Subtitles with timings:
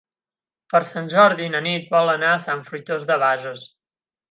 [0.73, 3.69] Per Sant Jordi na Nit vol anar a Sant Fruitós de Bages.